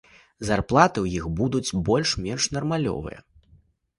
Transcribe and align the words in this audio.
Зарплаты 0.47 0.99
ў 1.01 1.07
іх 1.19 1.27
будуць 1.41 1.75
больш-менш 1.89 2.47
нармалёвыя. 2.57 3.19